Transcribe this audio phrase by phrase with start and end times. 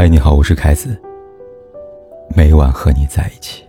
[0.00, 0.96] 嗨，你好，我是凯子。
[2.36, 3.64] 每晚和你在一起。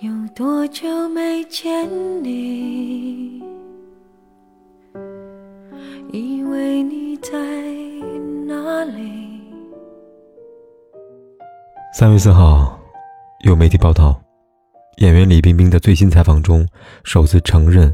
[0.00, 1.88] 有多久没见
[2.22, 3.42] 你？
[6.12, 7.32] 以为你在
[8.46, 9.40] 哪里？
[11.94, 12.78] 三月四号，
[13.46, 14.20] 有媒体报道，
[14.98, 16.68] 演员李冰冰在最新采访中
[17.04, 17.90] 首次承认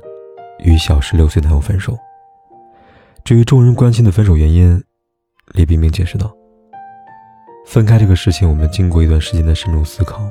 [0.58, 1.96] 与小十六岁男友分手。
[3.22, 4.82] 至于众人关心的分手原因，
[5.52, 6.35] 李冰冰解释道。
[7.66, 10.30] 分开这个事情，我们经过一段时间的深入思考，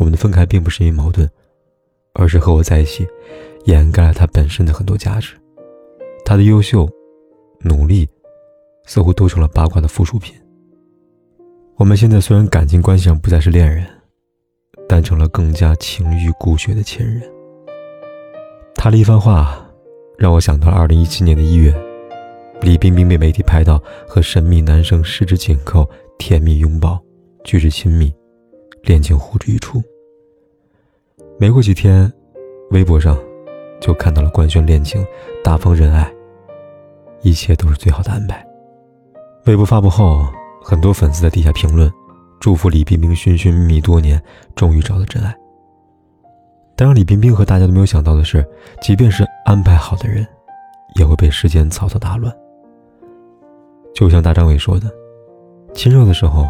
[0.00, 1.28] 我们的分开并不是因为矛盾，
[2.14, 3.06] 而是和我在一起，
[3.66, 5.34] 掩盖了他本身的很多价值，
[6.24, 6.88] 他的优秀、
[7.60, 8.08] 努力，
[8.86, 10.34] 似乎都成了八卦的附属品。
[11.76, 13.86] 我们现在虽然感情关系上不再是恋人，
[14.88, 17.22] 但成了更加情欲骨血的亲人。
[18.74, 19.64] 他的一番话，
[20.16, 21.74] 让我想到了二零一七年的一月，
[22.62, 25.88] 李冰冰被媒体拍到和神秘男生十指紧扣。
[26.24, 27.02] 甜蜜拥抱，
[27.42, 28.14] 举止亲密，
[28.84, 29.82] 恋情呼之欲出。
[31.36, 32.10] 没过几天，
[32.70, 33.18] 微博上
[33.80, 35.04] 就看到了官宣恋情，
[35.42, 36.08] 大方仁爱，
[37.22, 38.46] 一切都是最好的安排。
[39.46, 40.24] 微博发布后，
[40.62, 41.92] 很多粉丝在底下评论，
[42.38, 44.22] 祝福李冰冰寻寻觅觅多年，
[44.54, 45.36] 终于找到真爱。
[46.76, 48.48] 但让李冰冰和大家都没有想到的是，
[48.80, 50.24] 即便是安排好的人，
[50.94, 52.32] 也会被时间草草打乱。
[53.92, 54.88] 就像大张伟说的。
[55.74, 56.46] 亲热的时候，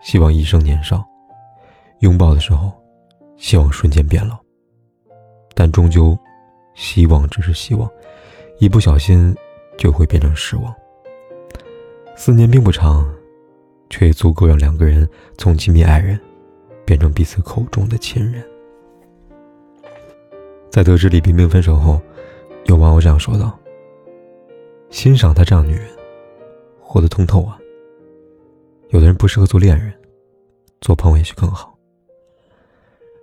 [0.00, 0.98] 希望一生年少；
[2.00, 2.72] 拥抱的时候，
[3.36, 4.38] 希望瞬间变老。
[5.54, 6.16] 但终究，
[6.74, 7.90] 希望只是希望，
[8.58, 9.34] 一不小心
[9.76, 10.72] 就会变成失望。
[12.14, 13.04] 四年并不长，
[13.88, 16.20] 却也足够让两个人从亲密爱人，
[16.84, 18.46] 变成彼此口中的亲人。
[20.70, 22.00] 在得知李冰冰分手后，
[22.66, 23.58] 有网友这样说道
[24.90, 25.88] ：“欣赏她这样女人，
[26.80, 27.58] 活得通透啊。”
[28.90, 29.92] 有的人不适合做恋人，
[30.80, 31.72] 做朋友也许更好。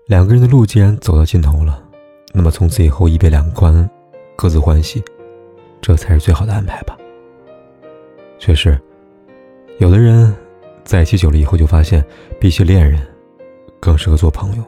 [0.07, 1.83] 两个人的路既然走到尽头了，
[2.33, 3.88] 那么从此以后一别两宽，
[4.38, 5.03] 各自欢喜，
[5.81, 6.97] 这才是最好的安排吧。
[8.39, 8.79] 确实，
[9.79, 10.33] 有的人
[10.85, 12.01] 在一起久了以后，就发现
[12.39, 13.06] 比起恋人，
[13.81, 14.63] 更适合做朋友。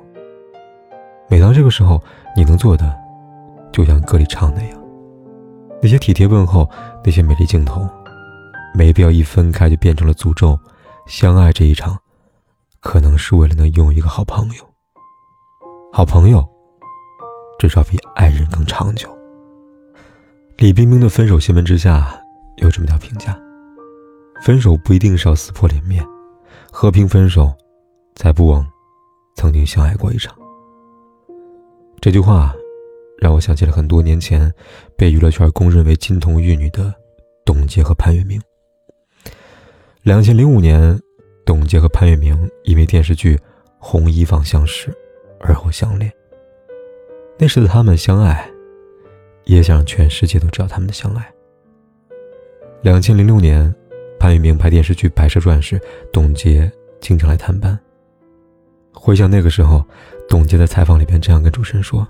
[1.30, 2.04] 每当这个时候，
[2.36, 2.94] 你能做的，
[3.72, 4.78] 就像歌里唱那样，
[5.82, 6.70] 那些体贴问候，
[7.06, 7.88] 那些美丽镜头，
[8.76, 10.60] 没必要一分开就变成了诅咒。
[11.10, 11.98] 相爱这一场，
[12.82, 14.64] 可能是为了能拥有一个好朋友。
[15.92, 16.48] 好朋友，
[17.58, 19.10] 至少比爱人更长久。
[20.58, 22.16] 李冰冰的分手新闻之下，
[22.58, 23.36] 有这么条评价：
[24.44, 26.06] 分手不一定是要撕破脸面，
[26.72, 27.52] 和平分手，
[28.16, 28.64] 才不枉
[29.36, 30.38] 曾经相爱过一场。
[32.00, 32.54] 这句话，
[33.18, 34.54] 让我想起了很多年前
[34.96, 36.94] 被娱乐圈公认为金童玉女的
[37.44, 38.40] 董洁和潘粤明。
[40.02, 40.98] 两千零五年，
[41.44, 43.36] 董洁和潘粤明因为电视剧
[43.80, 44.96] 《红衣坊》相识，
[45.42, 46.10] 而后相恋。
[47.38, 48.50] 那时的他们相爱，
[49.44, 51.30] 也想让全世界都知道他们的相爱。
[52.82, 53.76] 两千零六年，
[54.18, 55.78] 潘粤明拍电视剧《白蛇传》时，
[56.14, 56.72] 董洁
[57.02, 57.78] 经常来探班。
[58.94, 59.84] 回想那个时候，
[60.30, 62.08] 董洁在采访里边这样跟主持人说：“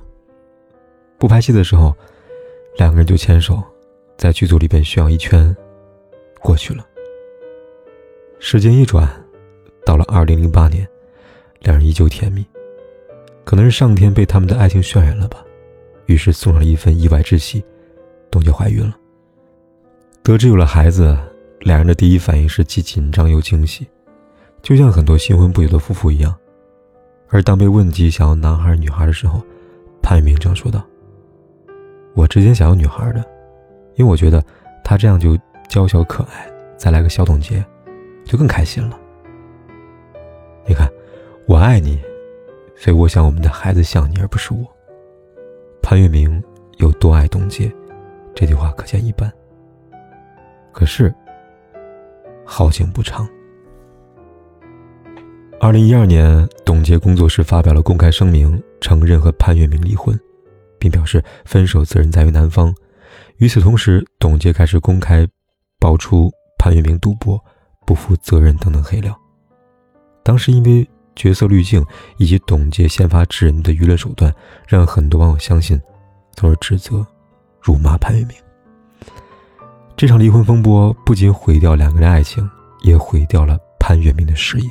[1.17, 1.91] 不拍戏的时候，
[2.77, 3.63] 两个人就牵手，
[4.15, 5.55] 在剧组里边炫耀一圈，
[6.39, 6.85] 过去了。”
[8.41, 9.05] 时间一转，
[9.85, 10.87] 到了二零零八年，
[11.59, 12.43] 两人依旧甜蜜。
[13.43, 15.43] 可能是上天被他们的爱情渲染了吧，
[16.05, 17.61] 于是送上了一份意外之喜，
[18.31, 18.95] 董洁怀孕了。
[20.23, 21.17] 得知有了孩子，
[21.59, 23.85] 两人的第一反应是既紧张又惊喜，
[24.61, 26.33] 就像很多新婚不久的夫妇一样。
[27.27, 29.41] 而当被问及想要男孩女孩的时候，
[30.01, 30.81] 潘粤明正说道
[32.15, 33.19] ：“我之前想要女孩的，
[33.95, 34.41] 因为我觉得
[34.81, 37.63] 她这样就娇小可爱，再来个小董洁。”
[38.29, 38.95] 就更开心了。
[40.67, 40.87] 你看，
[41.47, 41.99] 我爱你，
[42.75, 44.63] 所以我想我们的孩子像你，而不是我。
[45.81, 46.41] 潘粤明
[46.77, 47.73] 有多爱董洁，
[48.35, 49.33] 这句话可见一斑。
[50.71, 51.11] 可是，
[52.45, 53.27] 好景不长。
[55.59, 60.15] 二零一二年，董洁工作室发表了公开声明，承认和潘粤明离婚，
[60.77, 62.71] 并表示分手责任在于男方。
[63.37, 65.27] 与此同时，董洁开始公开
[65.79, 66.29] 爆出
[66.59, 67.43] 潘粤明赌博。
[67.89, 69.19] 不负责任等等黑料。
[70.21, 71.83] 当时因为角色滤镜
[72.17, 74.31] 以及董洁先发制人的舆论手段，
[74.67, 75.81] 让很多网友相信，
[76.35, 77.03] 从而指责、
[77.59, 78.37] 辱骂潘粤明。
[79.97, 82.47] 这场离婚风波不仅毁掉两个人爱情，
[82.83, 84.69] 也毁掉了潘粤明的事业。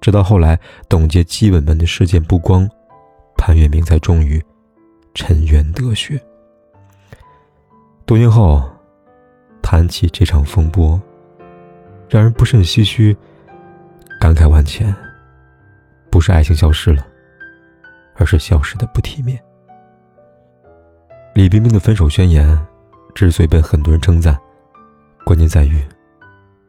[0.00, 0.56] 直到后来
[0.88, 2.70] 董洁基本门的事件曝光，
[3.36, 4.40] 潘粤明才终于
[5.12, 6.22] 沉冤得雪。
[8.06, 8.62] 多年后，
[9.60, 11.02] 谈起这场风波。
[12.12, 13.16] 让人不甚唏嘘，
[14.20, 14.94] 感慨万千。
[16.10, 17.02] 不是爱情消失了，
[18.16, 19.42] 而是消失的不体面。
[21.34, 22.46] 李冰冰的分手宣言
[23.14, 24.38] 之所以被很多人称赞，
[25.24, 25.82] 关键在于，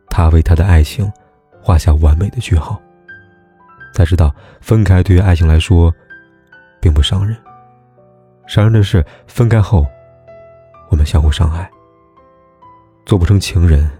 [0.08, 1.12] 她为她的爱情
[1.62, 2.82] 画下完美的句号。
[3.94, 5.94] 才知道，分开对于爱情来说，
[6.80, 7.36] 并不伤人。
[8.48, 9.86] 伤人的是分开后，
[10.90, 11.70] 我们相互伤害。
[13.06, 13.92] 做不成情人，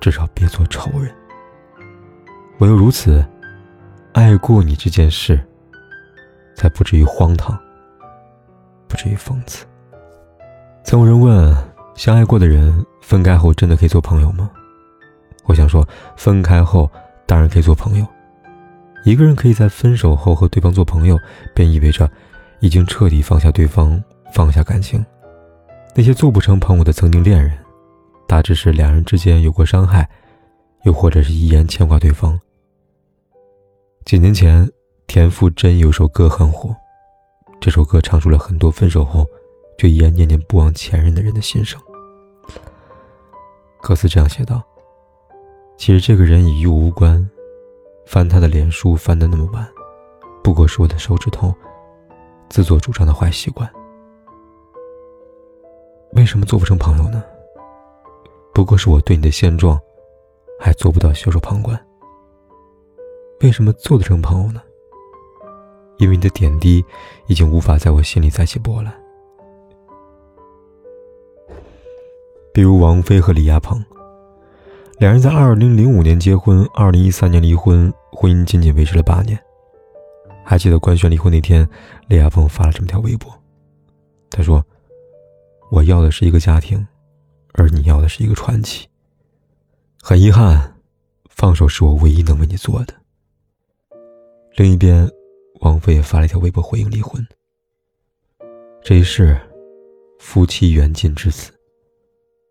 [0.00, 1.14] 至少别做仇人。
[2.58, 3.24] 唯有如此，
[4.12, 5.38] 爱过你这件事，
[6.54, 7.58] 才不至于荒唐，
[8.88, 9.64] 不至于讽刺。
[10.82, 11.54] 曾有人问：
[11.94, 14.50] 相爱过的人分开后真的可以做朋友吗？
[15.44, 15.86] 我想说，
[16.16, 16.90] 分开后
[17.26, 18.06] 当然可以做朋友。
[19.04, 21.18] 一个人可以在分手后和对方做朋友，
[21.54, 22.10] 便意味着
[22.60, 24.02] 已经彻底放下对方，
[24.34, 25.04] 放下感情。
[25.94, 27.56] 那些做不成朋友的曾经恋人，
[28.30, 30.08] 大致是两人之间有过伤害，
[30.84, 32.40] 又或者是依然牵挂对方。
[34.04, 34.70] 几年前，
[35.08, 36.72] 田馥甄有首歌很火，
[37.60, 39.26] 这首歌唱出了很多分手后
[39.76, 41.82] 却依然念念不忘前任的人的心声。
[43.80, 44.62] 歌词这样写道
[45.76, 47.28] ：“其实这个人与我无关。”
[48.06, 49.68] 翻他的脸书翻的那么晚，
[50.40, 51.52] 不过是我的手指头
[52.48, 53.68] 自作主张的坏习惯。
[56.12, 57.24] 为什么做不成朋友呢？
[58.52, 59.78] 不过是我对你的现状
[60.58, 61.78] 还做不到袖手旁观。
[63.40, 64.60] 为什么做得成朋友呢？
[65.98, 66.84] 因为你的点滴
[67.26, 68.92] 已经无法在我心里再起波澜。
[72.52, 73.82] 比如王菲和李亚鹏。
[74.98, 79.42] 两人在二零零五年结婚，二零一三年离婚，婚姻仅仅维持了八年。
[80.44, 81.66] 还记得官宣离婚那天，
[82.08, 83.32] 李亚鹏发了这么条微博，
[84.28, 84.62] 他说
[85.72, 86.86] ：“我要的是一个家庭，
[87.54, 88.88] 而你要的是一个传奇。
[90.02, 90.74] 很遗憾，
[91.28, 92.94] 放手是我唯一能为你做的。”
[94.56, 95.08] 另一边，
[95.60, 97.26] 王菲也发了一条微博回应离婚。
[98.82, 99.38] 这一世，
[100.18, 101.52] 夫妻缘尽至此，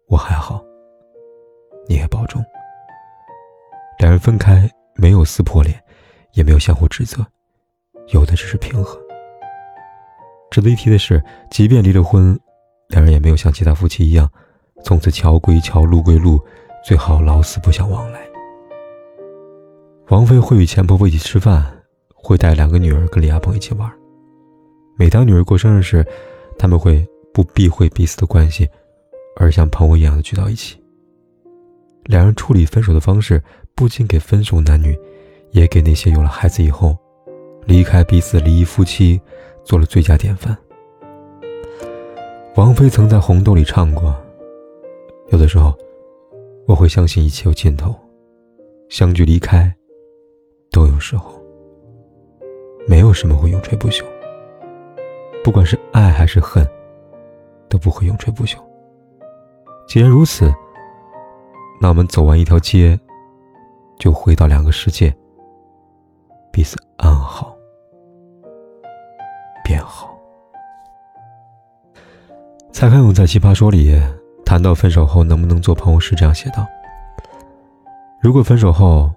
[0.07, 0.63] 我还好。
[1.87, 2.43] 你也保重。
[3.97, 5.83] 两人分开，没有撕破脸，
[6.33, 7.25] 也没有相互指责，
[8.13, 8.99] 有的只是平和。
[10.51, 12.39] 值得一提的是，即便离了婚，
[12.87, 14.31] 两人也没有像其他夫妻一样，
[14.83, 16.39] 从此桥归桥，路归路，
[16.83, 18.19] 最好老死不相往来。
[20.07, 21.63] 王菲会与前婆婆一起吃饭，
[22.15, 23.91] 会带两个女儿跟李亚鹏一起玩。
[24.97, 26.05] 每当女儿过生日时，
[26.57, 28.67] 他们会不避讳彼此的关系，
[29.35, 30.81] 而像朋友一样的聚到一起。
[32.05, 33.41] 两人处理分手的方式，
[33.75, 34.97] 不仅给分手男女，
[35.51, 36.97] 也给那些有了孩子以后
[37.65, 39.21] 离开彼此的离异夫妻
[39.63, 40.57] 做了最佳典范。
[42.55, 44.13] 王菲曾在《红豆》里唱过
[45.31, 45.73] ：“有的时候，
[46.67, 47.95] 我会相信一切有尽头，
[48.89, 49.73] 相聚离开
[50.71, 51.41] 都有时候，
[52.87, 54.03] 没有什么会永垂不朽。
[55.43, 56.67] 不管是爱还是恨，
[57.69, 58.57] 都不会永垂不朽。
[59.87, 60.51] 既然如此。”
[61.81, 62.99] 那我们走完一条街，
[63.97, 65.15] 就回到两个世界，
[66.51, 67.55] 彼此安好，
[69.63, 70.13] 便好。
[72.73, 73.97] 蔡康永在《奇葩说》里
[74.49, 76.65] 谈到分手后能不能做朋友时，这样写道
[78.19, 79.07] ：“如果分手后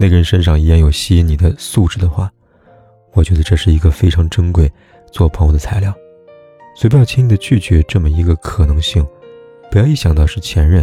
[0.00, 2.32] 那个人身上依然有吸引你的素质的话，
[3.12, 4.72] 我觉得这是一个非常珍贵
[5.12, 5.92] 做朋友的材料。
[6.74, 9.06] 随便轻易的拒绝这么一个可能性，
[9.70, 10.82] 不要一想到是前任。”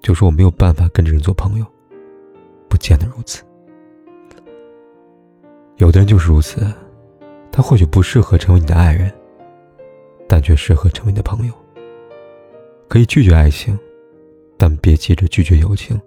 [0.00, 1.66] 就说我没有办法跟这人做朋友，
[2.66, 3.42] 不见得如此。
[5.76, 6.66] 有的人就是如此，
[7.52, 9.12] 他或许不适合成为你的爱人，
[10.26, 11.52] 但却适合成为你的朋友。
[12.94, 13.76] 可以拒绝爱情，
[14.56, 16.00] 但别急着拒绝友情。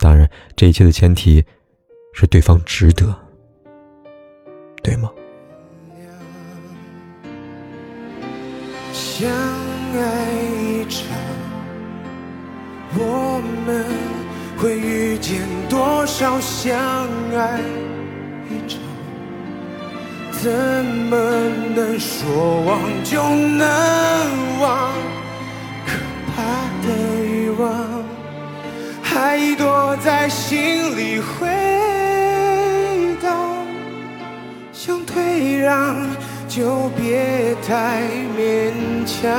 [0.00, 1.44] 当然，这一切的前提
[2.12, 3.16] 是对方值得，
[4.82, 5.08] 对吗？
[8.92, 11.06] 相爱一场。
[12.98, 13.86] 我们
[14.58, 16.76] 会遇见多少相
[17.32, 17.60] 爱
[18.50, 18.80] 一场？
[20.32, 21.16] 怎么
[21.76, 25.19] 能说忘就能忘？
[26.82, 26.88] 的
[27.24, 28.04] 欲望
[29.02, 31.46] 还躲在心里回
[33.22, 33.66] 荡，
[34.72, 35.96] 想退让
[36.48, 38.02] 就别太
[38.36, 38.72] 勉
[39.04, 39.30] 强。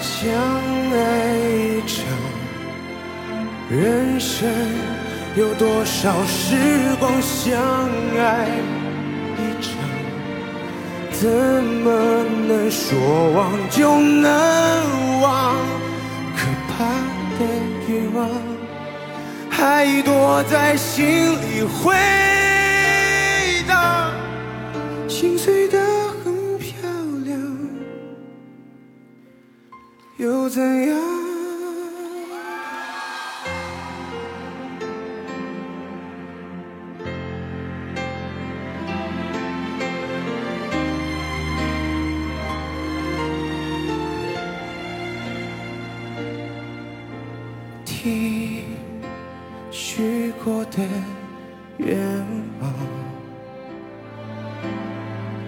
[0.00, 0.32] 相
[0.92, 0.96] 爱
[1.38, 2.04] 一场，
[3.68, 4.48] 人生
[5.36, 6.56] 有多少时
[6.98, 7.12] 光？
[7.20, 7.60] 相
[8.18, 8.48] 爱，
[11.18, 14.30] 怎么能说忘就能
[15.22, 15.56] 忘？
[16.36, 16.84] 可怕
[17.38, 17.40] 的
[17.88, 18.28] 欲望
[19.48, 21.94] 还躲在心里回
[48.06, 48.62] 你
[49.72, 50.78] 许过的
[51.78, 51.98] 愿
[52.60, 52.72] 望，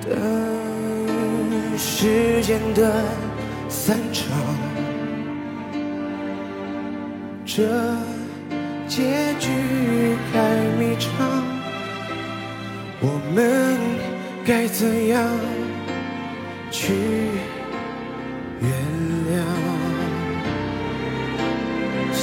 [0.03, 3.05] 等时间的
[3.69, 4.27] 散场，
[7.47, 7.63] 这
[8.89, 11.45] 结局还迷长，
[13.01, 13.79] 我们
[14.45, 15.25] 该怎样
[16.73, 16.93] 去
[18.61, 18.69] 原
[19.13, 19.18] 谅？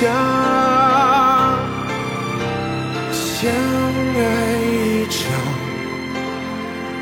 [0.00, 0.08] 想
[3.12, 4.22] 相爱
[4.64, 5.20] 一场，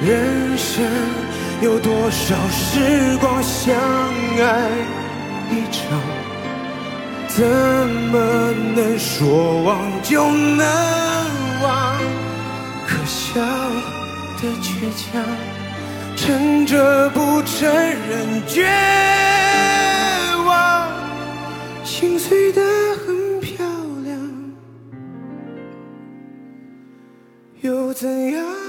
[0.02, 0.84] 人生
[1.60, 3.40] 有多少时光？
[3.40, 4.68] 相爱
[5.48, 5.80] 一场，
[7.28, 10.66] 怎么能说忘就能
[11.62, 11.96] 忘？
[12.84, 13.40] 可笑
[14.42, 15.22] 的倔强。
[16.16, 18.68] 撑着不承认绝，
[21.98, 22.62] 心碎的
[22.94, 23.66] 很漂
[24.04, 24.54] 亮，
[27.60, 28.67] 又怎样？